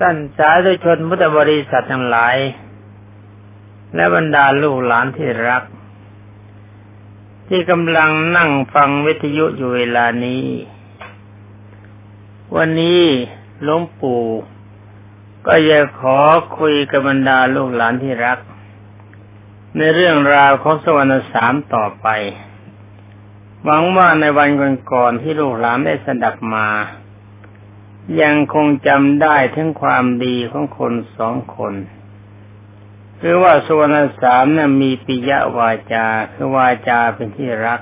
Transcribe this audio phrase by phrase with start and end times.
[0.00, 2.36] ท่านสาธุชนพุทธบริษัททั้งหลาย
[3.94, 5.62] และบรรดาลูกหลานที่รัก
[7.48, 10.44] ที่กำลังนั่งฟังวิทยุอยู่เวลานี้
[12.56, 13.02] วันนี้
[13.62, 14.24] หลวงปู่
[15.46, 16.18] ก็จะขอ
[16.58, 18.38] คุยกับบรรดาลูกหลานที่รัก
[19.76, 22.06] ในเรื่องราวของสวรรค์สามต่อไป
[23.64, 24.50] หวังว่าในวัน
[24.92, 26.66] ก่อนๆที่ลูกหลานได้สดับมา
[28.22, 31.74] ยังคงจำได้ถึงความดีของคนสองคน
[33.20, 37.80] คือว่าสุวรรณสามนะ่ะมีปิยวาจาคือวาจาเป็นที่รัก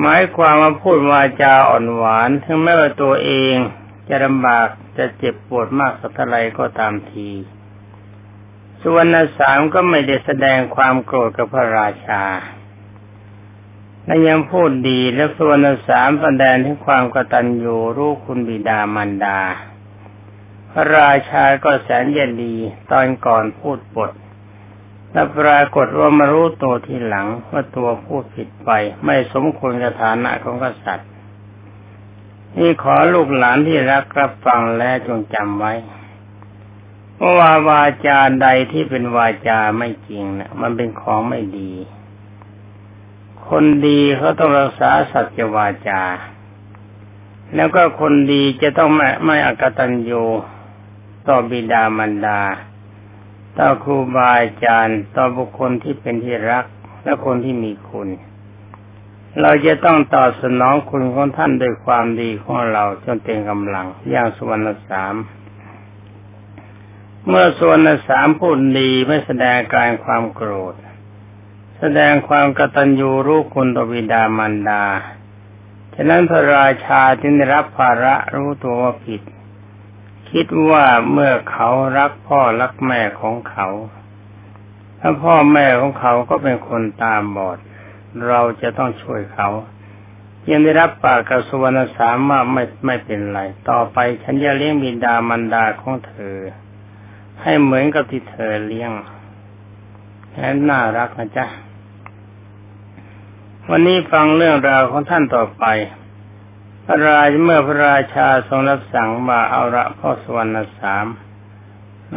[0.00, 3.54] หมายความว่าพูดวาจาอ่อนหวาน ถึงแม้ว่าตัวเอง
[4.08, 7.30] จะลำบากจะเจ็บปวดมากสักเท่าไรก็ตามที
[8.80, 12.22] สุวรรณสามก็ไม่ได้แสดงความโกรธกับพระราชา
[14.08, 15.58] และยังพูดดีและส่วน
[15.88, 19.38] สามแดงถึงความกตัญญูรู้คุณบิดามารดา
[20.70, 22.54] พระราชาก็แสนเย็นดี
[22.90, 24.10] ตอนก่อนพูดบท
[25.12, 28.70] และปรากฏว่ามารู้ตัวทีหลังว่าตัวพูดผิดไป
[29.04, 31.08] ไม่สมควรกับฐานะของกษัตริย์
[32.58, 35.72] นี่ขอลูกหลานที่รักรับฟังและจงจำไว้
[37.38, 41.72] ว่าวาจาใดที่เป็นวาจาไม่จริงนะมันเป็นของไม่ดี
[43.50, 46.02] คนดีเขาต้องรักษาสัจวาจา
[47.54, 50.24] แล้วก็คนดีจะต้องไม่ไม่อกตัญญู
[51.28, 52.40] ต่อบิดามารดา
[53.58, 56.64] ต่อครูบาอาจารย์ ต่อบุคคลที่เป็นที่รัก
[57.04, 58.08] และคนที่มีคุณ
[59.40, 65.14] เราจะต้องตอบสนองคุณของท่านด้วยความดีของเราจนเต็มกำลังอย่างสุวรรณสาม
[67.28, 70.74] เมื่อสุวรรณสามพูดดีไม่แสดงการความโกรธ
[71.82, 74.82] แสดงความกตัญญูรู้คุณต่อบิดามารดา
[75.94, 79.22] ฉะนั้นพระราชาจึงได้รับภาระรู้ตัวว่าผิด
[80.30, 81.68] คิดว่าเมื่อเขา
[81.98, 83.68] รักพ่อรักแม่ของเขา
[85.00, 87.58] ถ้าพ่อแม่ของเขาก็เป็นคนตาบอด
[88.28, 89.48] เราจะต้องช่วยเขา
[90.50, 93.40] ยังได้รับปากกระสวนสามว่าไม่ไม่เป็นไร
[93.70, 96.36] ต่อไปฉันจะเลี้ยงบิดามารดาของเธอ
[97.42, 98.92] ให้เหมือนกับที่เธอเลี้ยง
[100.30, 101.46] แค่น่ารักนะจ๊ะ
[103.72, 105.64] วันนี้ฟังเรื่องราวของท่านต่อไป
[106.84, 111.06] พระราชเมื่อพระราชาทรงรับสั่งว่าเอาละพ่อสวรรณสาม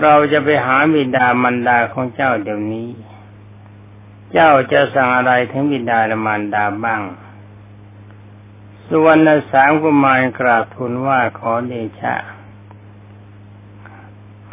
[0.01, 2.89] เราจะไปหาบิดามันดาของเจ้าเดี๋ยวนี้
[4.31, 7.01] เจ้าจะสั่งอะไรถึงบิดาและมารดาบ้าง
[8.85, 12.15] สุวรรณสามกุมารกราบทูลว่าขอเดชะ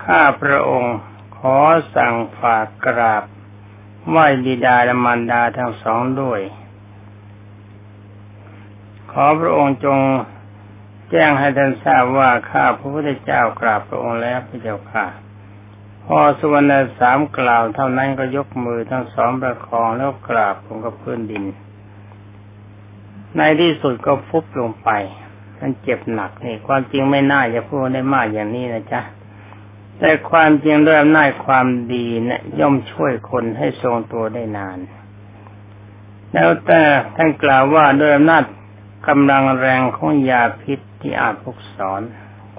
[0.02, 0.96] ข้าพระองค์
[1.38, 1.56] ขอ
[1.94, 3.22] สั่งฝากกราบ
[4.08, 6.42] ไหว้บิดาและมารดาทั้งสองด้วย
[9.12, 9.98] ขอพระองค์จง
[11.10, 15.06] แจ้งให้ท่านทราบว่าข้าพระพุทธเจ้ากราบพระองค์แล้วพระเจ้าค่ะ
[16.04, 21.44] พอสุวรรณสามกล่าวเท่านั้นก็ยกมือทั้งสองประคองแล้วกราบลงกับพื้นดิน
[23.36, 24.90] ในที่สุดก็ฟุบลงไป
[25.60, 29.00] มันเจ็บหนักนี่ความจริงไม่น่าจะพูดได้มากอย่างนี้นะจ๊ะ
[29.98, 34.78] แต่ความจริงด้วยอำนาจความดีเนะี่ยย่อมช่วยคนให้ทรงตัวได้นาน
[36.32, 36.80] แล้วแต่
[37.16, 38.44] ท่านกล่าวว่าด้วยอำนาจ
[39.06, 42.02] กำลังแรงของยาพิษที่อาจพกสอน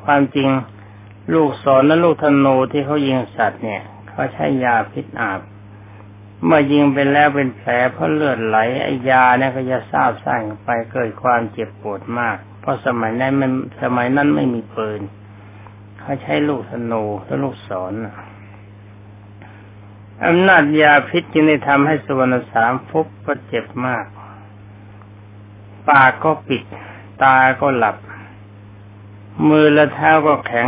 [0.03, 0.49] ความจริง
[1.33, 5.41] ลูกศรและลูกธนูที่เขายิงสัตว์เนี่ย เขาใช้ยาพิษอาบ
[6.45, 13.51] เมื่อยิงไปแล้วเป็นแผลเพราะเลือดไหลไอยาเนี่ยก็จะซาบซ่านไปเกิดความเจ็บปวดมาก เพราะสมัยนั้นมัน
[13.81, 15.01] สมัยนั้นไม่มีปืน
[15.99, 17.93] เขาใช้ลูกธนูและลูกศร
[20.25, 24.05] อำนาจยาพิษจึงได้ทำให้สุวรรณสามฟุบก็เจ็บมาก
[25.87, 26.63] ปากก็ปิด
[27.23, 27.95] ตาก็หลับ
[29.47, 30.67] มือและเท้าก็แข็ง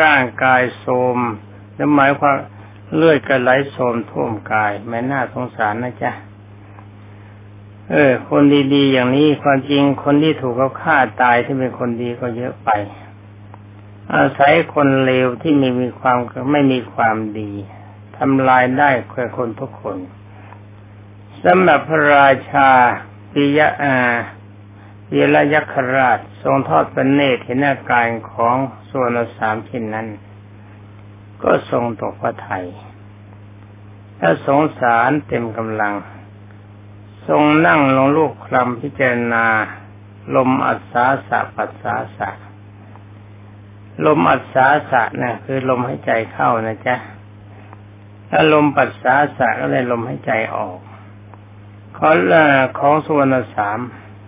[0.00, 1.18] ร่างกายโทม
[1.74, 2.36] แล้วหมายความ
[2.94, 6.12] เลือดก็ไหลโทมท่วมกายแม่น่าสงสารนะจ๊ะ
[7.90, 8.42] เออ คน
[8.74, 12.70] ดีๆอย่างนี้ความจริงคนที่ถูกเขาฆ่าตายที่เป็นคนดีก็เยอะไป
[14.14, 16.18] อาศัยคนเลวที่ไม่มีความ
[16.52, 17.50] ไม่มีความดี
[18.16, 19.98] ทำลายได้แค่คนทุกคน
[21.44, 22.70] สำหรับพระราชา
[23.38, 23.96] ปิยะอา
[25.12, 28.56] เยลยักษราชทรงทอดพระเนตรเห็นอาการของ
[28.90, 30.08] ส่วนสามชิ้นนั้น
[31.42, 32.66] ก็ทรงตกพระไทย
[34.18, 35.94] ถ้าสงสารเต็มกำลัง
[37.28, 39.46] ทรงนั่งลงลูกคลำพิจารณา
[40.36, 42.30] ลมอัศาสะปัสสาสะ
[44.06, 46.96] ลมอัศาสะนะ่ะคือลมหายใจเข้านะจ๊ะ
[48.30, 50.78] ถ้าลมปัสสาสะก็เลยลมหายใจออก
[51.96, 52.10] ขอ
[52.78, 53.78] ของสุวรรณสาม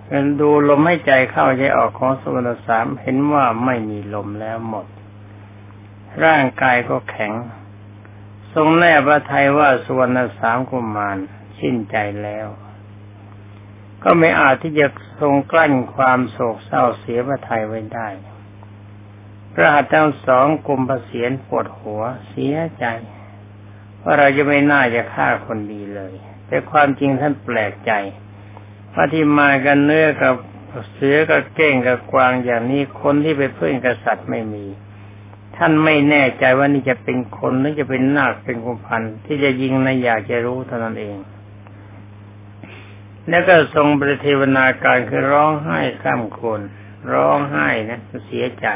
[0.06, 4.86] เป็นดูลมให้ใจเข้าใจออกของสุวรรณสามเห็นว่าไม่มีลมแล้วหมด
[6.24, 7.32] ร่างกายก็แข็ง
[8.52, 11.16] ทรงแนบพระไทยว่าสุวรรณสามกุมาร
[11.60, 12.48] สิ้นใจแล้ว
[14.02, 14.86] ก็ไม่อาจที่จะ
[15.20, 18.08] ทรงกลั้นความโศกเศร้าเสียพระไทยไว้ได้
[19.52, 22.86] พระหัตถ์ทั้งสองกุมประเสียนปวดหัวเสียใจ
[24.02, 26.14] ว่าเราจะไม่น่าจะฆ่าคนดีเลย
[26.48, 27.92] แต่ความจริงท่านแปลกใจ
[28.94, 30.34] ว่าที่มากันเนื้อกับ
[30.92, 34.64] เสือกับเก้งกับกวางอย่างนี้คนที่ไปเพื่อนกษัตริย์ไม่มี
[35.56, 41.16] ท่านไม่แน่ใจว่านี่จะเป็นคนหรือจะเป็นนาคเป็นกุมพันที่จะยิงนะอยากจะรู้เท่านั้นเอง
[43.28, 46.60] แล้วก็ทรงปฏิเทวนาการคือร้องไห้ข้ามคน
[47.12, 48.66] ร้องไห้นะเสียใจ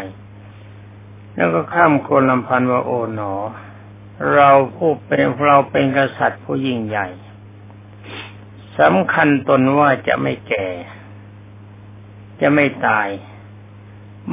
[1.35, 3.35] แล้วก็ข้ามคนลำพันว่าโอ๋หนอ
[4.33, 7.09] เราผู้เป็นเราเป็นกษัตริย์ผู้ยิ่งใหญ่
[8.81, 10.67] สำคัญตนว่าจะไม่แก่
[12.41, 13.09] จะไม่ตาย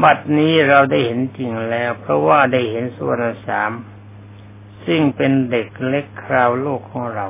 [0.03, 3.71] บัดนี้เราได้เห็นจริงแล้ว เพราะว่าได้เห็นส่วนสาม
[4.85, 7.27] ซึ่งเป็นเด็กเล็กคราวโลกของเรา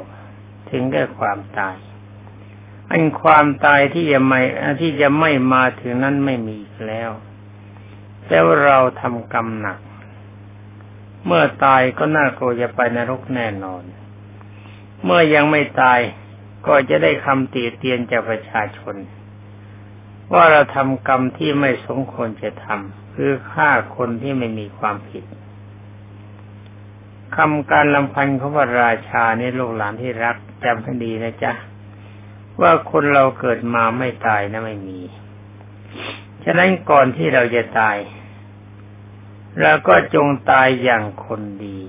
[0.69, 1.75] ถึงแก่ความตาย
[2.91, 4.41] อันความตายที่จะไม่
[4.81, 6.57] ที่จะไม่มาถึงนั้นไม่มี
[6.87, 7.11] แล้ว
[8.27, 9.79] แต่ว่าเราทำกรรมหนัก
[11.25, 13.83] เมื่อตายก็น่ากลัวจะไปนรกแน่นอน
[15.03, 15.99] เมื่อยังไม่ตาย
[16.67, 18.95] ก็จะได้คำตีเตียนจากประชาชน
[20.33, 25.23] ว่าเราทำกรรมที่ไม่สมควรจะทำคือฆ่าคนที่ไม่มีความผิด
[27.35, 30.35] คำการลำพันของพระราชาในโลกหลานที่รัก
[30.65, 31.53] จำให้ดีนะจ๊ะ
[32.61, 34.99] ว่าคนเราเกิดมาไม่ตายนะไม่มี
[36.43, 37.97] ฉะนั้นก่อนที่เราจะตาย
[39.61, 41.79] เราก็จงตายอย่างคนดี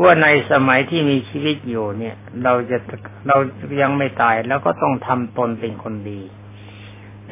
[0.00, 2.78] ว่าในสมัยที่มีชีวิตอยู่เนี่ย เราจะ
[3.26, 3.36] เรา
[3.80, 6.20] ยังไม่ตายแล้วก็ต้องทำตนเป็นคนดี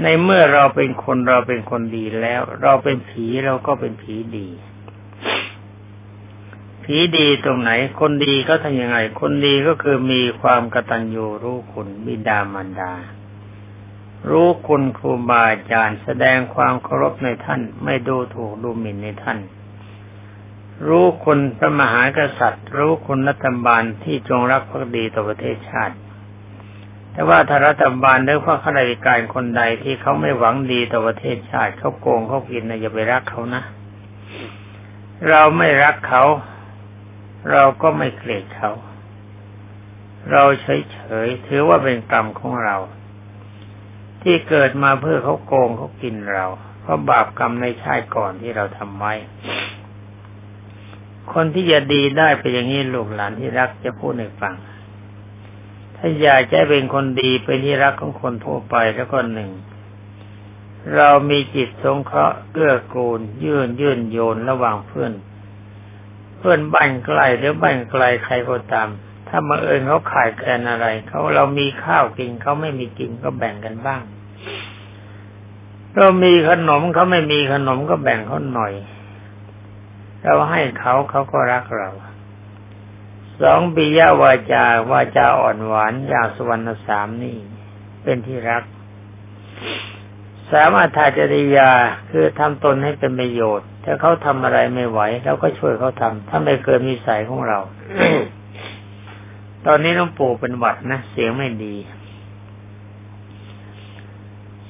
[0.03, 4.49] ในเมื่อเราเป็นคนเราเป็นคนดีแล้ว เราเป็นผีเราก็เป็นผีดี
[6.85, 7.71] ผีดีตรงไหน
[8.01, 12.93] คนดีก็ทำยังไง คนดีก็คือมีความกตัญญูรู้คุณบิดามารดา
[14.29, 19.39] รู้คุณครูบาอาจารย์ แสดงความเคารพในท่าน ไม่ดูถูกดูหมิ่นในท่าน
[20.87, 25.97] รู้คุณพระมหากษัตริย์ รู้คุณรัฐบาลที่จงรักภักดีต่อประเทศชาติ
[27.13, 33.63] แต่ว่าถ้ารัฐบาลหรือพระข้าราชการคนใดที่เขาไม่หวังดีต่อประเทศชาติเขาโกงเขากินนะอย่าไปรักเขานะ
[35.29, 36.25] เราไม่รักเขา
[37.51, 38.71] เราก็ไม่เกลียดเขา
[40.31, 42.77] เราเฉยๆถือว่าเป็นกรรมของเรา
[44.23, 46.47] ที่เกิดมาเพื่อเขาโกงเขากินเรา
[46.83, 49.15] เพราะบาปกรรมในชาติก่อนที่เราทำไว้
[51.35, 54.55] คนที่จะดีได้เป็นอย่างนี้ลูกหลานที่รักจะพูดให้ฟัง
[55.97, 59.51] ถ้าอยากจะเป็นคนดีเป็นที่รักของคนทั่วไปแล้วก็หนึ่ง
[60.97, 65.13] เรามีจิตสงเคราะห์เกื้อกูล ยื่นยื่นโยนระหว่างเพื่อน
[66.39, 68.89] เพื่อนบ้านไกลหรือบ้านไกลใครก็ตาม
[69.29, 74.03] ถ้ามาเอิญเขาขายแคลนอะไรเขาเรามีข้าวกินเขาไม่มีกินก็แบ่งกันบ้าง
[75.97, 78.73] เรามีขนมเขาไม่มีขนมก็แบ่งเขาหน่อย
[80.23, 81.91] เราให้เขาเขาก็รักเรา
[83.41, 87.37] สองปิยาวาจาวาจาอ่อนหวานอย่างสวรรณสามนี่
[88.03, 88.63] เป็นที่รัก
[90.53, 91.71] สามารถทาจริยา
[92.11, 97.59] คือทำตนให้เป็นประโยชน์ ถ้าเขาทำอะไรไม่ไหวเราก็ช่วยเขาทำถ้าไม่เกินมีสายของเรา
[99.67, 101.75] ตอนนี้น้องปู่เป็นหวัดนะ เสียงไม่ดี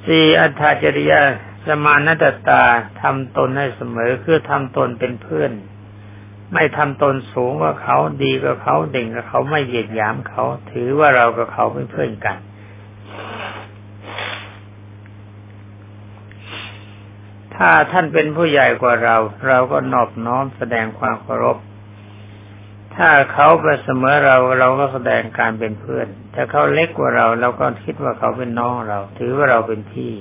[0.06, 1.20] สี่อัตจริยา
[1.66, 2.62] สมานัตตา
[3.00, 5.52] ทำตนให้เสมอคือทำตนเป็นเพื่อน
[6.54, 12.36] ไม่ทำตนสูงกว่าเขาดีกว่าเขาเด่งกว่าเขาไม่เหยียดหยามเขา ถือว่าเรากับเขาเป็นเพื่อนกัน
[17.56, 19.16] ถ้าท่านเป็นผู้ใหญ่กว่าเรา
[19.48, 21.56] เราก็นอบน้อมแสดงความเคารพ
[22.96, 30.12] ถ้าเขาไปเสมอเราเราก็แสดงการเป็นเพื่อน ถ้าเขาเล็กกว่าเรา เราก็คิดว่าเขาเป็นน้องเรา ถือว่าเราเป็นพี่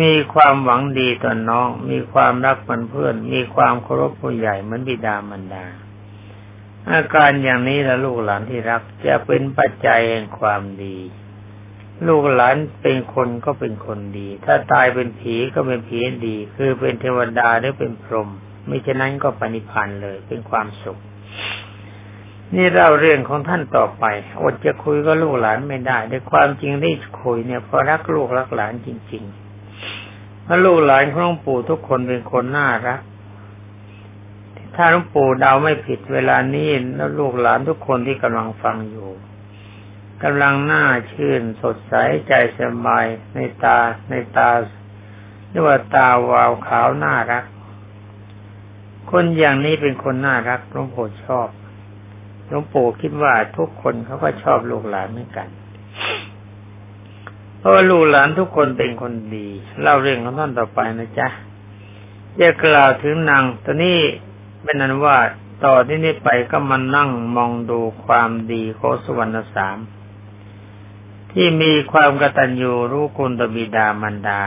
[0.00, 5.64] มีความหวังดีต่อน้อง มีความรักมันเพื่อน มีความเคารพผู้ใหญ่เหมือนบิดามารดา
[6.90, 10.96] อาการอย่างนี้ละลูกหลานที่รักจะเป็นปัจจัยแห่งความดี
[12.08, 18.28] ลูกหลานเป็นคนก็เป็นคนดี ถ้าตายเป็นผีก็เป็นผีดี คือเป็นเทวดาหรือเป็นพรหม
[18.66, 20.98] ไม่เช่นนั้นก็ปณิพันธ์เลย เป็นความสุข
[22.54, 24.04] นี่เล่าเรื่องของท่านต่อไป
[24.42, 29.34] อดจะคุยก็ลูกหลานไม่ได้แต่ความจริงที่คุยเนี่ยเพราะรักลูกรักหลานจริง ๆ
[30.46, 33.00] พระลูกหลานของหลวงปู่ทุกคนเป็นคนน่ารัก
[34.74, 39.08] ถ้าหลวงปู่เดาไม่ผิดเวลานี้แล้วลูกหลานทุกคนที่กำลังฟังอยู่
[40.22, 41.94] กำลังหน้าชื่นสดใส
[42.28, 43.78] ใจสบายในตา
[44.10, 44.50] ในตา
[45.50, 47.44] เรียกว่าตาวาวขาวน่ารัก
[49.10, 51.48] คนอย่างนี้เป็นคนน่ารักหลวงปู่ชอบ
[52.46, 55.48] หลวงปู่คิดว่าทุกคนเขาก็ชอบลูกหลานเหมือนกัน
[57.64, 59.48] เพราะลูกหลานทุกคนเป็นคนดี
[59.80, 61.28] เล่าเรื่องของท่านต่อไปนะจ๊ะ
[62.40, 63.98] จะกล่าวถึงนางตอนนี้
[64.62, 65.18] เป็นนั้นว่า
[65.64, 69.78] ต่อที่นี้ไปก็มานั่งมองดูความดีของสวรรณสาม
[71.32, 74.42] ที่มีความกตัญญูรู้คุณตบิดามารดา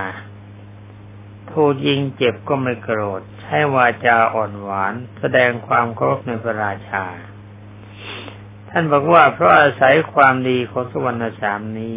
[1.51, 7.05] ถูกยิงเจ็บก็ไม่โกรธ ใช้วาจาอ่อนหวาน แสดงความเคารพในพระราชา
[8.69, 11.95] ท่านบอกว่าเพราะอาศัยความดีของสุวรรณสามนี้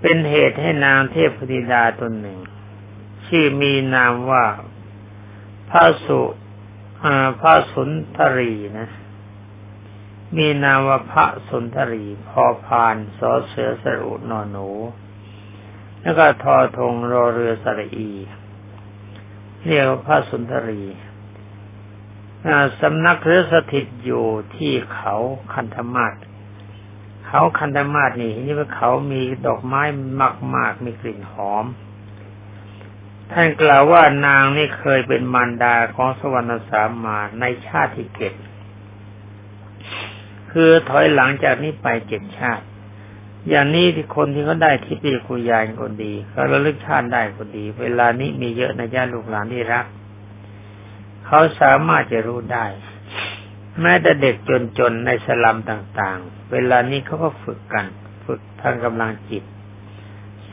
[0.00, 2.38] เป็นเหตุให้นางเทพธิดาตนหนึ่ง
[3.26, 4.44] ชื่อมีนามว่า
[5.70, 6.20] พระสุ
[7.40, 8.88] พระสุนทรีนะ
[10.36, 14.70] มีนามว่าพระสุนทรีพอพานสอเสือสรุนอนหนู
[16.00, 18.10] แล้วก็ทอทงรอเรือสระอี
[19.64, 20.82] เรียกว่าพระสุนทรี
[22.80, 25.14] สำนักเรือสถิตอยู่ที่เขา
[25.52, 26.14] คันธมาศ
[27.36, 29.82] เขาคันธมาศนี่นี่ว่าเขามีดอกไม้
[30.54, 31.64] มากๆมีกลิ่นหอม
[33.32, 38.32] ท่านกล่าวว่านางนี่เคยเป็นมารดาของสวรรณสามมาในชาติที่เจ็ด
[40.52, 42.64] คือถอยหลังจากนี้ไปเจ็ดชาติ
[43.48, 49.86] อย่างนี้ที่คนที่เขาได้ทิพย์คุยานคนดีเขาระลึกชาติได้คนดี เวลานี้มีเยอะนะญาติลูกหลานที่รัก
[51.26, 52.66] เขาสามารถจะรู้ได้
[53.80, 54.34] แม้แต่เด็ก
[54.78, 57.86] จนๆในสลัมต่างๆ เวลานี้เขาก็ฝึกกัน
[58.26, 59.44] ฝึกทางกำลังจิต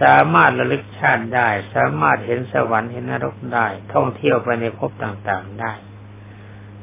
[0.01, 5.73] สามารถระลึกชาติได้ สามารถเห็นสวรรค์เห็นนรกได้ ท่องเที่ยวไปในภพต่างๆได้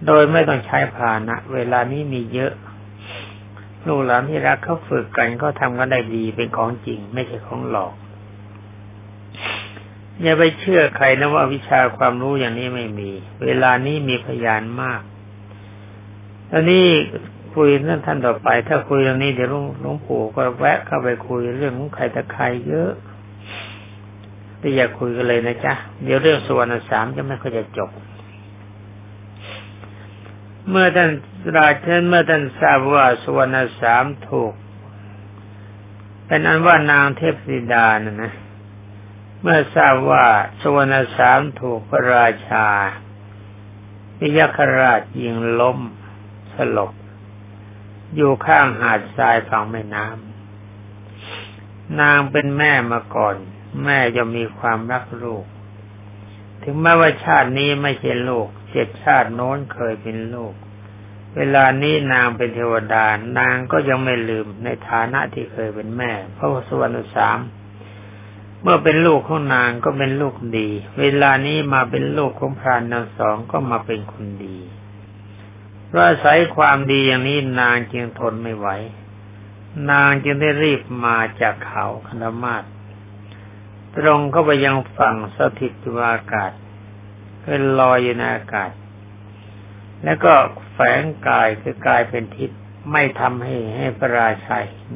[0.06, 2.52] โดยไม่ต้องใช้พาหนะเวลานี้มีเยอะ
[3.86, 7.94] ลูกหลานที่รักเขาฝึกกันเขาทำกันได้ดีเป็นของจริง ไม่ใช่ของหลอก
[10.22, 13.10] อย่าไปเชื่อใครนะว่าวิชาความรู้อย่างนี้ไม่มี
[13.44, 15.02] เวลานี้มีพยานมาก
[16.50, 16.86] ตอนนี้
[17.54, 19.48] คุยเรื่องท่านต่อไป ถ้าคุยเรื่องนี้เดี๋ยว
[19.80, 22.92] หลวงปู่ก็แวะเข้าไปคุยเรื่องของใครตะใครเยอะ
[24.58, 25.74] แต่อย่าคุยกันเลยนะจ๊ะ
[26.04, 27.90] เดี๋ยวเรื่องสวรรณสามจะไม่ค่อยจะจบ
[30.68, 31.10] เมื่อท่าน
[31.56, 34.52] ราชนเมื่อท่านทราบว่าสวรรณสามถูก
[36.26, 38.32] เป็นอันว่านางเทพธิดานะนะ
[39.42, 40.24] เมื่อทราบว่า
[40.60, 42.66] สวรรณสามถูกพระราชา
[44.18, 45.78] พิยคราชยิงล้ม
[46.54, 46.92] สลบ
[48.16, 53.36] อยู่ข้างหาดทรายฝั่งแม่น้ำนางเป็นแม่มาก่อน
[53.84, 55.44] แม่จะมีความรักลูก
[56.62, 60.54] ถึงแม้ว่าชาตินี้ไม่ใช่ลูกเจ็ดชาติโน้นเคยเป็นลูก
[61.36, 63.04] เวลานี้นางเป็นเทวดา
[63.38, 67.38] นางก็ยังไม่ลืมในฐานะที่เคยเป็นแม่ พระสวรรค์สาม
[68.62, 70.68] เมื่อเป็นลูกของนางก็เป็นลูกดี
[71.00, 74.58] เวลานี้มาเป็นลูกของพรานนางสองก็มาเป็นคนดี
[75.94, 78.68] ราะอาศัยความดีอย่างนี้นางจึงทนไม่ไหว
[79.90, 82.64] นางจึงได้รีบมาจากเขาคณมาศ
[83.96, 86.52] ตรงเข้าไปยังฝั่งสถิตอยู่อากาศ
[87.44, 88.70] ก็ลอยอยู่ในอากาศ
[90.04, 90.32] แล้วก็
[90.72, 92.60] แฝงกายคือกายเป็นทิพย์
[92.92, 94.92] ไม่ทำให้ให้พระราชาเห็น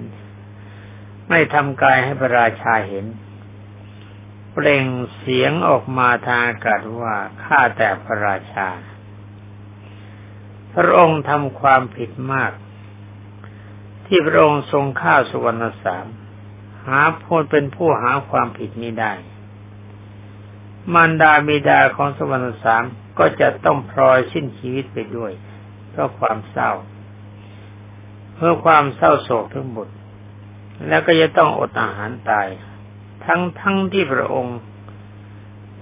[1.29, 3.07] ไม่ทำกายให้พระราชาเห็น
[4.53, 8.69] เปล่งเสียงออกมาทางอากาศว่าข้าแต่พระราชา
[10.77, 12.53] พระองค์ทำความผิดมาก
[14.07, 16.07] ที่พระองค์ทรงข้าสุวรรณสาม
[16.87, 19.13] หาพูดเป็นผู้หาความผิดนี้ได้
[20.93, 22.85] มารดาบิดาของสุวรรณสาม
[23.19, 25.33] ก็จะต้องพลอยสิ้นชีวิตไปด้วย
[25.91, 26.71] เพราะความเศร้า
[28.35, 29.89] เพื่อความเศร้าโศกทั้งหมด
[30.89, 32.49] แล้วก็จะต้องอดอาหารตาย
[33.25, 34.59] ทั้งทั้งที่พระองค์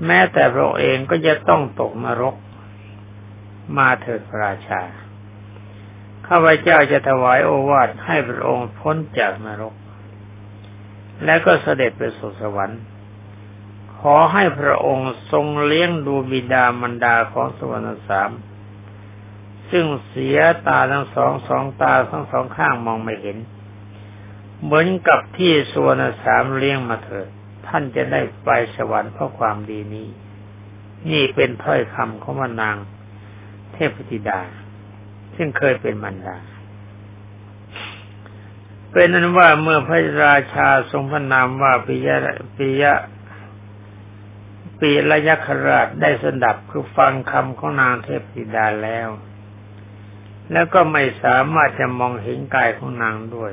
[0.07, 2.35] แม้แต่พระองค์เองก็จะต้องตกนรก
[3.77, 4.83] มาเถิดพระราชา
[6.27, 9.75] ข้าพเจ้าจะถวายโอวาทให้พระองค์พ้นจากนรก
[11.25, 12.81] และก็เสด็จไปสู่สวรรค์
[13.99, 18.31] ขอให้พระองค์ทรงเลี้ยงดูบิดามารดาของสวรรค์สาม
[19.71, 23.39] ซึ่งเสียตาทั้งสองสองตาทั้งสองข้างมองไม่เห็น
[24.63, 27.27] เหมือนกับที่สวรรค์สามเลี้ยงมาเถิด
[27.67, 30.09] ท่านจะได้ไปสวรรค์เพราะความดีนี้
[31.11, 32.77] นี่เป็นถ้อยคำของมานาง
[33.75, 34.41] เทพธิดา
[35.37, 36.37] ซึ่งเคยเป็นมันดา
[38.93, 42.17] เป็นนั้นว่าเมื่อพระราชาทรงพระนามว่าปิยะ
[42.57, 42.95] ปิยะ
[44.81, 49.09] ปีระยะคราชได้สดับคือฟังคำของนางเทพธิดาแล้ว
[50.53, 53.53] แล้วก็ไม่สามารถจะมองเห็นกายของนางด้วย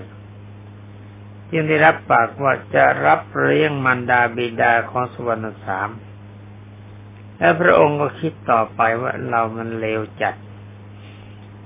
[1.52, 5.90] จึงได้รับปากว่าจะรับเลี้ยงมันดาบิดาของสวรรณสาม
[7.38, 10.36] และพระองค์ก็คิดต่อไปว่าเรามันเลวจัด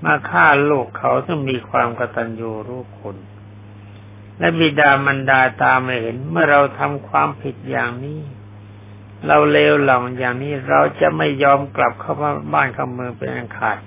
[0.03, 3.17] มาฆ่าลูกเขาซึ่งมีความกตัญญูรู้คุณ
[4.37, 8.19] และบิดามันดาตาไม่เห็นเมื่อเราทำความผิดอย่างนี้
[9.27, 12.13] เราเลวหลองอย่างนี้เราจะไม่ยอมกลับเข้า
[12.53, 13.77] บ้านเข้าเมืองเป็นอันขาด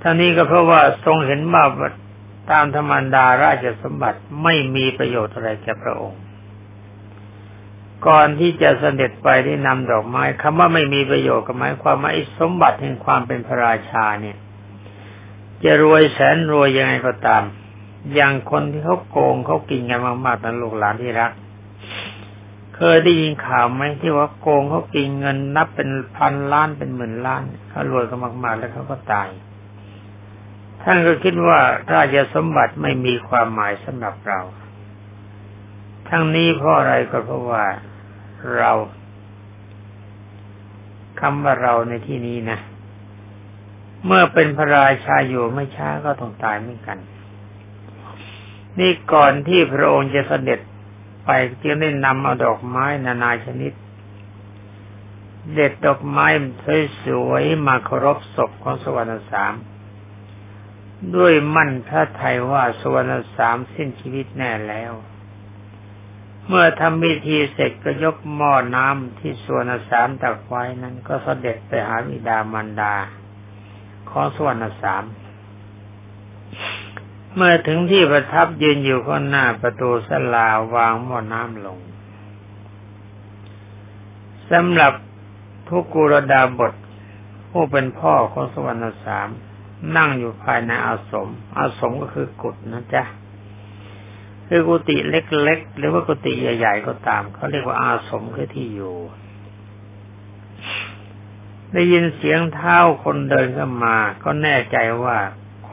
[0.00, 1.64] ท่านี้ก็เพราะว่าทรงเห็นว่า
[2.50, 6.21] ตามธรรมดาราชสมบัติไม่มีประโยชน์อะไรแก่พระองค์
[8.06, 14.36] ก่อนที่จะเสด็จไปได้นำดอกไม้คำว่าไม่มีประโยชน์ก็หมายความว่าไอ้สมบัติแห่งความเป็นพระราชาเนี่ย
[15.64, 17.44] จะรวยแสนรวยยังไงก็ตาม
[18.14, 21.32] อย่างคนที่เขาโกงเขากินกันมากๆนั้นลูกหลานที่รัก
[22.76, 29.28] เคยได้ยินข่าวไหมที่ว่าโกงเขากินเงินนับเป็นพันล้านเป็นหมื่นล้านเขารวยกันมากๆ แล้วเขาก็ตาย
[30.82, 31.58] ท่านก็คิดว่า
[31.94, 34.40] ราชสมบัติไม่มีความหมายสำหรับเรา
[36.08, 37.64] ทั้งนี้เพราะอะไรก็เพราะว่า
[38.56, 38.72] เรา
[41.20, 42.58] คำว่าเราในที่นี้นะ
[44.06, 46.98] เมื่อเป็นพระราชาอยู่ไม่ช้าก็ต้องตายเหมือนกัน
[48.78, 50.60] นี่ก่อนที่พระองค์จะเสด็จ
[51.24, 51.30] ไป
[51.62, 53.72] จึงได้นำเอาดอกไม้นานาชนิด
[55.54, 56.26] เด็ดดอกไม้
[57.04, 59.54] สวยๆมาเคารพศพของสวรรค์สาม
[61.16, 64.92] ด้วยมั่นพระไทยว่าสวรรณสามสิ้นชีวิตแน่แล้ว
[66.48, 72.94] เมื่อทำพิธีเสร็จก็ยกหม้อน้ำที่สวนสามตักไว้นั้นก็เสด็จไปหาวิดามันดา
[74.10, 75.04] ของสวรรณสาม
[77.34, 81.78] เมื่อถึงที่ประทับยืนอยู่ข้างหน้าประตูสลาวางหม้อน้ำลง
[84.50, 84.92] สำหรับ
[85.68, 86.72] ทุกกุรดาบท
[87.50, 89.28] ผู้เป็นพ่อของสวรรณสาม
[89.96, 93.04] นั่งอยู่ภายในอาสม อาสมก็คือกุฏนะจ๊ะ
[94.54, 98.96] คือกุฏิเล็กๆ หรือว่ากุฏิใหญ่ๆก็ตามเขาเรียกว่าอาสมคือที่อยู่
[101.72, 105.18] ได้ยินเสียงเท้าคนเดินเข้ามา ก็แน่ใจว่า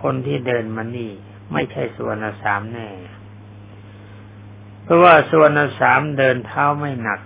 [0.02, 1.12] คนที่เดินมานี่
[1.54, 2.90] ไม่ใช่สวนสามแน่
[4.84, 5.50] เพราะว่าสวน
[5.80, 7.20] สามเดินเท้าไม่หนัก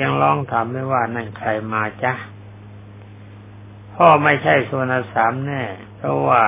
[0.00, 2.12] ยังร้องถามไม่ว่านั่นใครมาจ๊ะ
[3.94, 5.62] พ่อไม่ใช่สวนสามแน่
[5.96, 6.42] เพราะว่า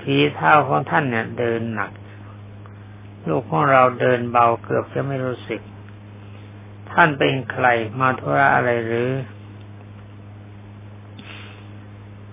[0.00, 1.92] ผีเท้าของท่านเนี่ยเดินหนัก
[3.28, 5.60] ลูกของเราเดินเบาเกือบจะไม่รู้สึก
[6.90, 7.66] ท่านเป็นใคร
[8.00, 9.10] มาธุระอะไรหรือ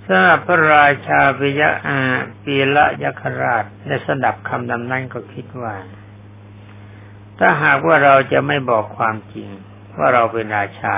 [0.06, 1.99] สำหรับพระราชาปิยะอา
[2.43, 5.75] ปีละยัคราชในสดับคำดำนั้นก็คิดว่า
[7.39, 9.49] ถ้าหากว่าเราจะไม่บอกความจริง
[9.97, 10.97] ว่าเราเป็นราชา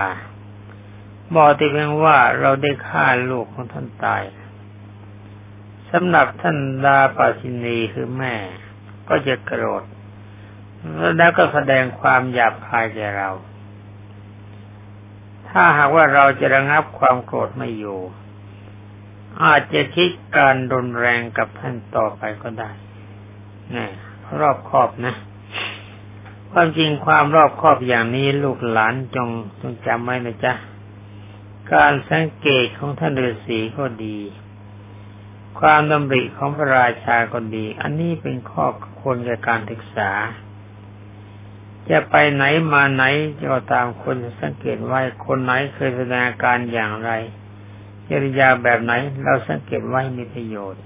[1.36, 4.24] บอกแต่เพียงว่าเราได้ฆ่าลูกของท่านตาย
[5.92, 8.36] สำหรับท่านดาปาสินีคือแม่
[9.10, 9.84] ก็จะโกรธ
[11.18, 13.30] แล้วก็แสดงความหยาบคายแก่เรา
[15.50, 18.00] ถ้าหากว่าเราจะระงับความโกรธไม่อยู่
[19.44, 22.70] อาจจะคิดการรุนแรงกับท่านต่อไปก็ได้
[23.76, 23.88] นี่
[24.40, 25.16] รอบคอบนะ
[26.52, 29.30] ความจริงความรอบคอบอย่างนี้ลูกหลานจง
[29.62, 30.54] จงจำไว้นะจ๊ะ
[31.74, 34.18] การสังเกตของท่านฤาษีก็ดี
[35.60, 38.66] ความดำริของพระราชาก็ดี อันนี้เป็นข้อ
[39.00, 40.12] ควรแก่การศึกษา
[41.90, 43.04] จะไปไหนมาไหน
[43.52, 47.12] ก็ตามคนสังเกตไว้คนไหนเคยแสดงอาการอย่างไร
[48.10, 50.84] จริยาแบบไหน เราสังเกตไว้มีประโยชน์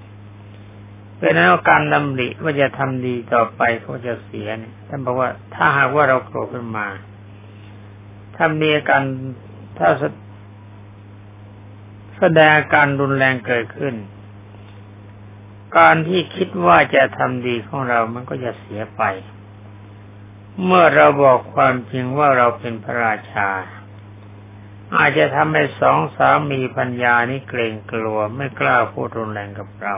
[1.17, 6.88] เป็นนั้นการดำริว่าจะทำดีต่อไปก็จะเสียเนี่ยท่านบอกว่าถ้าหากว่าเราโกรธขึ้นมา
[8.36, 9.03] ถ้ามีการ
[9.77, 9.88] ถ้า
[12.17, 13.95] แสดงการรุนแรงเกิดขึ้น
[15.77, 19.03] การที่คิดว่าจะทำดีของเรามันก็จะเสียไป
[20.65, 23.49] เมื่อเราบอกความจริงว่าเราเป็นพระราชา
[24.95, 29.95] อาจจะทำให้สองสามีพัญญานี้เกรงกลัวไม่กล้าพูดรุนแรงกับเรา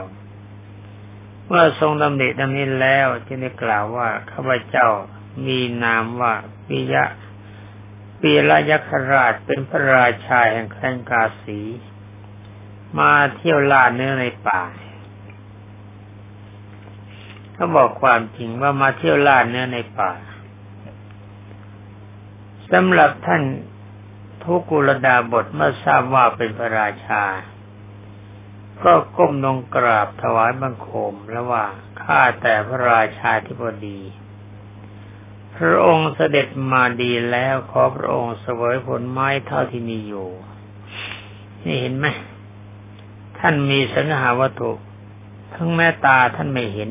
[1.46, 4.88] เมื่อทรงดำริดังนี้แล้วจึงได้กล่าวว่าข้าพเจ้า
[5.46, 6.34] มีนามว่า
[6.66, 7.04] ปิยะ
[8.20, 11.60] ปีละยักษราชเป็นพระราชาแห่งแคว้นกาสี
[12.98, 14.62] มาเที่ยวล่าเนื้อในป่า
[17.62, 20.12] เขาบอกความจริงว่ามาเที่ยวล่าเนื้อในป่า
[22.70, 23.42] สำหรับท่าน
[24.42, 27.24] ทุกุลดาบทเมื่อทราบว่าเป็นพระราชา
[28.82, 31.64] ก็ก้มลงกราบถวายบังคมแล้วว่า
[32.02, 34.00] ข้าแต่พระราชาธิบดี
[35.56, 40.28] พระองค์เสด็จมาดีแล้วขอพระองค์เสวยผลไม้เท่าที่มีอยู่
[41.64, 42.06] นี่เห็นไหม
[43.38, 44.72] ท่านมีสังหาวัตถุ
[45.54, 46.86] ทั้งแม่ตาท่านไม่เห็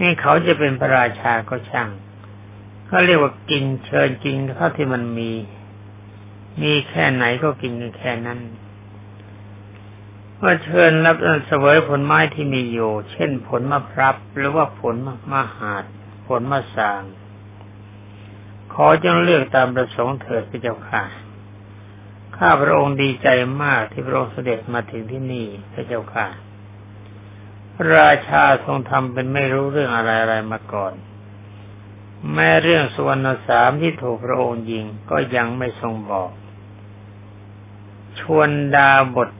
[0.00, 1.88] นี่เขาจะเป็นพระราชาก็ช่าง
[2.86, 5.30] เขาเรียกว่ากินเชิญกินเท่าที่มันมี
[6.62, 8.40] มีแค่ไหนก็กินแค่นั้น
[10.42, 14.94] ว่าเชิญรับเสวยผลไม้ที่มีอยู่ เช่น ผลมะพร้าวหรือว่าผล
[15.32, 15.84] มะหาด
[16.26, 17.02] ผลมะสาง
[18.72, 21.04] ขอจงเลือกตามประสงค์เถิดพระเจ้าค่ะ
[22.36, 23.28] ข้าพระองค์ดีใจ
[23.62, 26.26] มากที่พระองค์เสด็จมาถึงที่นี่พระเจ้าค่ะ
[27.96, 30.92] ราชาทรงทำเป็นไม่รู้เรื่องอะไรอะไรมาก่อน
[32.32, 36.30] แม้เรื่องสุวรรณสามที่ถูกพระองค์ยิงก็ยังไม่ทรงบอก
[38.20, 39.30] ชวนดาบท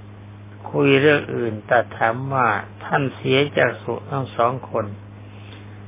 [0.71, 2.49] คุยเรื่องอื่นแต่ถามว่า
[2.85, 4.87] ท่านเสียจากสุทั้งสองคน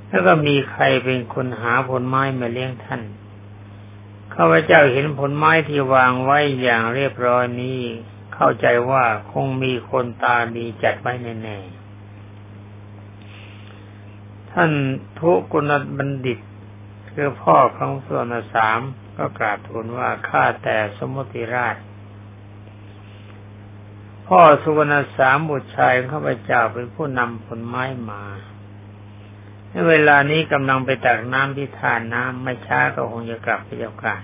[0.09, 3.03] แล้วก็มีใครเป็นคนหาผลไม้มาเลี้ยงท่าน
[4.35, 7.81] ข้าพเจ้าเห็นผลไม้ที่วางไว้อย่างเรียบร้อยนี้
[8.35, 11.13] เข้าใจว่าคงมีคนตาดีจัดไว้
[11.43, 11.82] แน่ๆ
[14.53, 14.73] ท่าน
[15.21, 16.39] ทุกุณบัณฑิต
[17.11, 18.81] คือพ่อของส่วนสาม
[19.17, 21.77] ก็กราบทูลว่าข้าแต่สมุติราช
[24.27, 28.23] พ่อสุวรรณสามบุตรชายข้าพเจ้าเป็นผู้นำผลไม้มา
[29.69, 34.17] ในเวลานี้กำลังไปตักน้ำที่ทานน้ำไม่ช้าก็คงจะกลับไปเจ้าค่ะ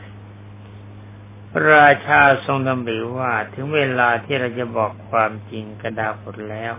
[1.70, 6.74] ราชาทรงดำริว่าถึงเวลาที่เราจะบอกความจริงกระดาษแล้ว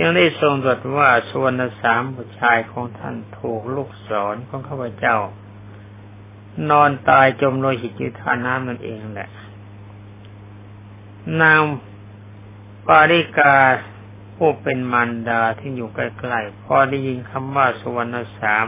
[0.00, 5.16] ยังได้ทรงตรัสว่าสุวรรณสามบุตรชายของท่านถูกลูกศรของข้าพเจ้า
[6.70, 9.30] นอนตายจมโลหิตอยู่ท่าน้ำนั่นเองแหละ
[11.42, 11.60] นาง
[12.86, 13.54] ปาริกา
[14.36, 15.98] ผู้เป็นมารดาที่อยู่ใก
[16.32, 18.66] ล้ๆพอได้ยินคำว่าสุวรรณสาม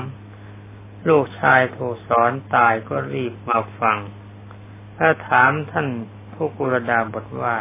[1.08, 3.98] ลูกชายถูกสอนตายก็รีบมาฟัง
[4.96, 5.88] ถ้าถามท่าน
[6.32, 7.56] ผู้กุรดาบทว่า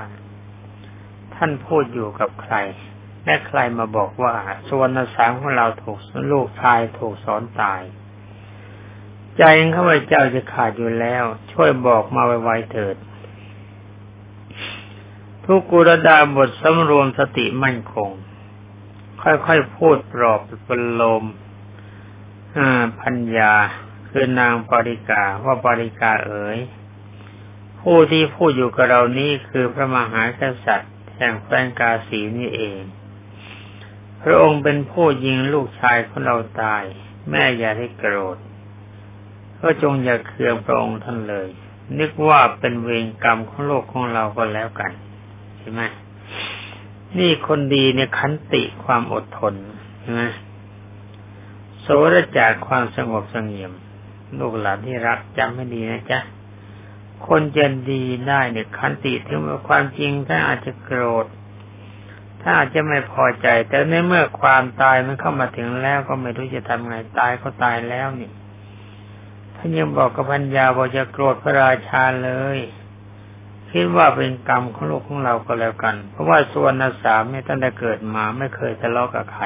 [1.36, 2.56] ท่านพูดอยู่กับใคร
[3.26, 4.34] และใครมาบอกว่า
[4.68, 6.00] สุวรรณสามของเราถูก
[6.32, 7.82] ลูกชายถูกสอนตาย
[9.38, 9.44] ใจ
[9.76, 12.96] ข้าพเจ้าจะขาดอยู่แล้ว ช่วยบอกมาไวๆเถิด
[15.46, 18.10] ทุกกุรดาบทสำรวมสติมั่นคง
[19.22, 21.24] ค่อยๆพูดปลอบประโลม
[23.02, 23.54] พัญญา
[24.10, 26.60] คือนางปริกาว่าปริกาเอ๋ย
[27.82, 32.80] ผู้ที่พูดอยู่กับเรานี้คือพระมหากษัตริย์แห่งแฟนกาสีนี่เอง
[34.24, 36.84] พระองค์เป็นผู้ยิงลูกชายของเราตาย
[37.30, 38.38] แม่อย่าได้โกรธ
[39.60, 41.48] ก็จงอย่าเคืองพระองค์ท่านเลย
[42.00, 44.92] นึกว่าเป็นเวรกรรมของโลกของเราก็แล้วกัน
[45.60, 45.82] ใช่ไหม
[47.18, 49.54] นี่คนดีเนี่ยขันติความอดทน
[50.02, 50.24] ใช่ไหม
[51.82, 53.72] โสรจากความสงบสงเงียม
[54.40, 56.20] ลูกหลานที่รักจำให้ดีนะจ๊ะ
[57.28, 61.26] คนจะดีได้เนี่ยขันติถึงว่าความจริงถ้าอาจจะโกรธ
[62.42, 68.32] ถ้าอาจจะไม่พอใจ แต่ในเมื่อความตายมันเข้ามาถึงแล้วก็ไม่รู้จะทำไงตายก็ตายแล้วนี่
[69.56, 72.60] ท่านยังบอกกับพัญญาบอกจะโกรธพระราชาเลย
[73.72, 79.46] คิดว่าเป็นกรรมของลูกของเราก็แล้วกัน เพราะว่าส่วนนสามเนี่ยตั้งแต่เกิดมาไม่เคยทะเลาะกับใคร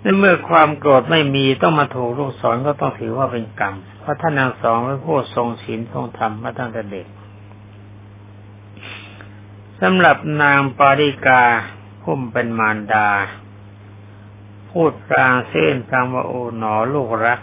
[0.00, 7.06] ในเมื่อความโกรธไม่มีต้องมาถูกลูกสอนก็ต้องถือว่าเป็นกรรม เพราะท่านนางสองเป็นผู้ทรงศีลทรงธรรมมาตั้งแต่เด็ก
[9.82, 11.42] สำหรับนางปาริกา
[12.02, 13.08] พุ่มเป็นมารดา
[14.70, 17.40] พูดพรางเส้นพรางว่าโอ๋หนอลูกรัก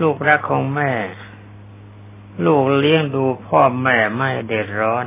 [0.00, 0.92] ลูกรักของแม่
[2.46, 5.06] ลูกเลี้ยงดูพ่อแม่ไม่เดือดร้อน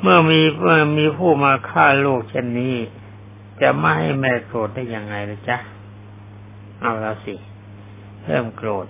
[0.00, 2.76] เมื่อมีเมื่อมีผู้มาฆ่าลูกเช่นนี้
[3.60, 5.58] จะไม่ให้แม่โกรธได้ยังไงล่ะจ๊ะ
[6.80, 7.34] เอาแล้วสิ
[8.26, 8.86] เริ่มโกรธ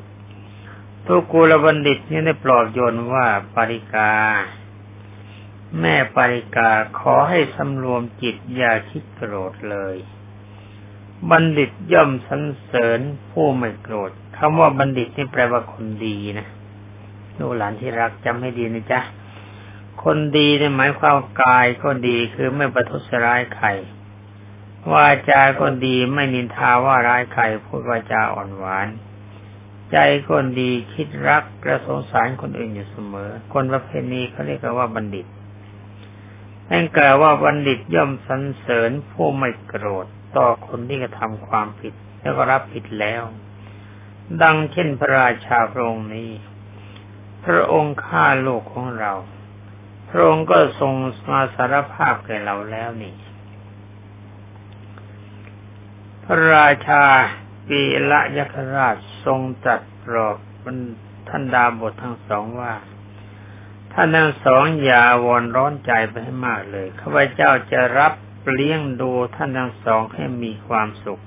[1.06, 4.12] ทุกูลบัณฑิตนี่ได้ปลอบโยนว่าปาริกา
[5.80, 9.96] แม่ปริกาขอให้สำรวมจิตอย่าคิดโกรธเลย
[11.30, 13.00] บัณฑิตย่อมสรรเสริญ
[13.30, 16.48] ผู้ไม่โกรธคำว่าบัณฑิตนี่แปลว่าคนดีนะ
[17.38, 19.00] ลูกหลานที่รักจำให้ดีนะจ๊ะ
[20.04, 23.68] คนดีในหมายความกายก็ดีคือไม่ประทุษร้ายใคร
[24.92, 28.88] วาจาก็ดีไม่นินทาว่าร้ายใครพูดวาจาอ่อนหวาน
[29.92, 29.96] ใจ
[30.28, 35.26] คนดีคิดรักและสงสารคนอื่นอยู่เสมอ คนประเภทนี้เขาเรียกว่าบัณฑิต
[36.70, 43.22] นั่นกล่าวว่าบัณฑิตย่อมสรรเสริญผู้ไม่โกรธต่อคนที่กระทำความผิด แล้วก็รับผิดแล้ว
[44.42, 46.30] ดังเช่นพระราชาพระองค์นี้
[47.44, 49.12] พระองค์ฆ่าลูกของเรา
[50.10, 50.92] พระองค์ก็ทรง
[51.30, 53.14] มาสารภาพแก่เราแล้วนี่
[56.24, 57.04] พระราชา
[57.68, 60.36] ปีละยักราชทรงจัดปลอบ
[61.28, 62.72] ท่านดาบททั้งสองว่า
[63.98, 68.12] ท่านทั้งสองอย่าวอนร้อนใจไปให้มากเลยข้าพเจ้าจะรับ
[68.52, 71.22] เลี้ยงดูท่านทั้งสองให้มีความสุข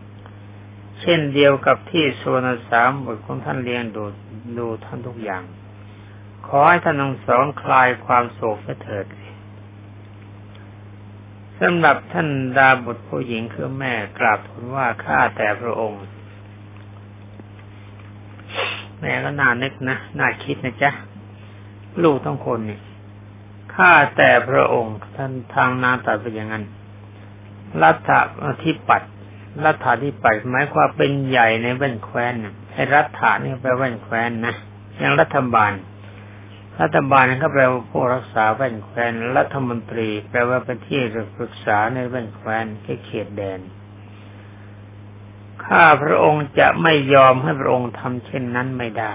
[1.02, 4.04] เช่นเดียวกับที่โซนสามบทของท่านเลี้ยงดู
[4.58, 5.44] ดูท่านทุกอย่าง
[6.48, 9.06] ขอให้ท่านทั้งสองคลายความโศกเถิด
[11.60, 12.28] สำหรับท่าน
[12.58, 16.02] ดาบุตรผู้หญิงคือแม่กราบทูลว่าข้าแต่พระองค์
[19.00, 20.92] แม่ก็น่านึกนะ น่าคิดนะจ๊ะ
[22.04, 22.80] ลูกต้งคนนี่
[23.76, 26.66] ข้าแต่พระองค์ท่านทางนาตัดไปอย่างนั้น
[27.84, 28.10] รัฐ
[28.64, 29.02] ที่ปัด
[29.66, 32.34] รัฐาที่ปัดหมายความเป็นใหญ่ในแว่นแคว้น
[32.74, 34.56] ไอ้รัฐานี่แปลแว่นแคว้นนะ
[34.98, 35.72] อย่างรัฐบาล
[36.82, 41.02] รัฐบาลนี่ก็แปลว่าผู้รักษาแว่นแคว้นรัฐมนตรี แปลว่าเป็นที่
[41.38, 42.66] ปรึกษาในแว่นแคว้น
[43.06, 43.60] เขตแดน
[45.66, 49.14] ข้าพระองค์จะไม่ยอมให้พระองค์ทำเช่นนั้นไม่ได้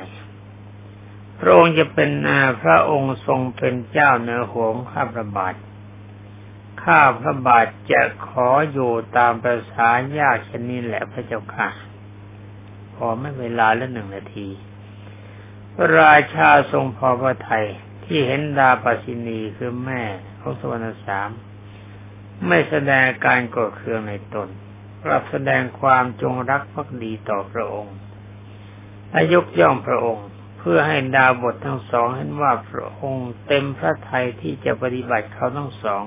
[1.41, 2.11] พระองค์จะเป็น
[2.63, 5.55] พระองค์ทรงเป็นเจ้าเนื้อหวงข้าพระบาท
[6.83, 11.69] ข้าพระบาทจะขออยู่ตามภาษายากชนนี้แหละพระเจ้าค่ะ
[12.95, 14.49] พอไม่เวลาละหนึ่งนาที
[15.75, 17.67] พระราชาทรงพอพระทัย
[18.05, 20.03] ที่เห็นดาปสินีคือแม่
[20.41, 21.31] ของสวรรณสาม
[22.47, 24.49] ไม่แสดงการกรธเคืองในตน
[25.03, 27.97] กลับแสดงความจงรักภักดีต่อพระองค์
[29.11, 30.27] และยกย่องพระองค์
[30.69, 36.05] พื่อให้ดาบททั้งสองเห็นว่าพระองค์เต็มพระทัยที่จะปฏิบัติเขาทั้งสอง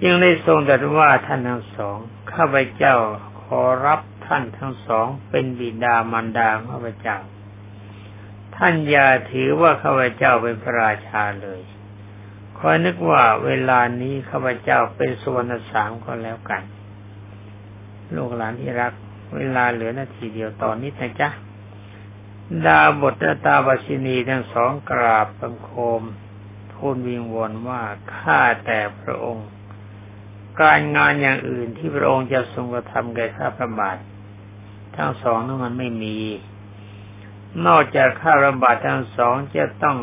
[0.00, 1.96] จึงได้ทรงตรัสว่าท่านทั้งสอง
[2.32, 2.94] ข้าพเจ้า
[3.42, 7.18] ขอรับท่านทั้งสองเป็นบิดามารดาข้าพเจ้า
[8.56, 11.60] ท่านอย่าถือว่าข้าพเจ้าเป็นพระราชาเลย
[12.58, 16.62] คอยนึกว่าเวลานี้ข้าพเจ้าเป็นสวรรณสามก็แล้วกัน
[18.16, 18.92] ลูกหลานที่รัก
[19.36, 21.30] เวลาเหลือนาทีเดียวตอนนี้นะจ๊ะ
[22.66, 26.02] ดาบทตาบาชินีทั้งสองกราบบังคม
[26.72, 27.82] ทูลวิงวอนว่า
[28.14, 29.48] ข้าแต่พระองค์
[30.60, 33.96] การงานอย่างอื่นที่พระองค์จะทรงกระทำแก่ข้าพระบาท
[34.96, 36.18] ทั้งสองนั้นมันไม่มี
[37.66, 39.98] นอกจากข้าระบาดทั้งสองจะต้อง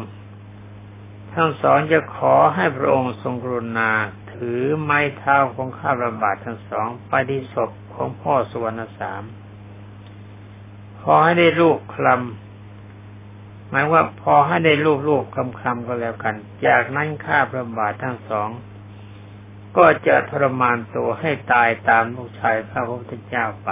[1.33, 3.91] ทั้งสองจะขอให้พระองค์ทรงกรุณา
[4.33, 9.23] ถือไม้เท้าของข้าระบาดทั้งสองไปที่ศพของพ่อสุวรรณสาม
[11.01, 16.35] ขอให้ได้ลูกคลำหมายว่าพอให้ได้ลูกลูกคำคำก็แล้วกัน
[16.65, 18.49] จากนั้นข้าพระบาททั้งสอง
[19.77, 23.69] ก็จะทรมานตัวให้ตายตามลูกชายพระพุทธเจ้าไป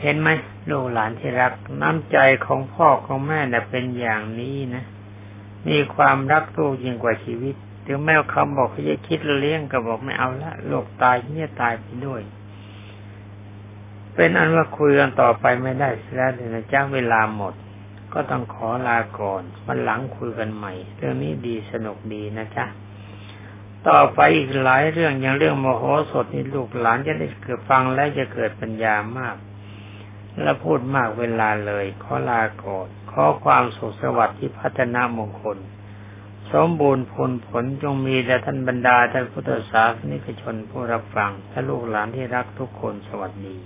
[0.00, 0.28] เห็นไหม
[0.70, 4.84] ลูกหลานที่รัก น้ำใจของพ่อของแม่เนี่ยเป็นอย่างนี้นะ
[5.68, 7.54] มีความรักลูกยิ่งกว่าชีวิต
[7.86, 12.22] ถึงแม้เขาบอกเขาจะคิดเลี้ยงก็บอกไม่เอาละลูกตายเนี่ยตายไปด้วย
[14.20, 17.54] เป็นอันว่าคุยกันต่อไปไม่ได้แล้วเดี๋ยนะจ้าเวลาหมด
[18.12, 22.66] ก็ต้องขอลาก่อนวันหลังคุยกันใหม่ เรื่องนี้ดีสนุกดีนะจ๊ะ
[23.88, 29.36] ต่อไปอีกหลายเรื่องอย่างเรื่องโมโหสดนี่ลูกหลานจะได้เกิดฟังและจะเกิดปัญญามาก
[30.40, 35.58] และพูดมากเวลาเลย ขอลาก่อนขอความสุขสวัสดิ์ที่พัฒนามงคล
[36.52, 43.58] สมบูรณ์ผลผลจงมีแด่ท่านบรรดาท่านพุทธศาสนิกชนผู้รับฟังและลูกหลานที่รักทุกคนสวัสดี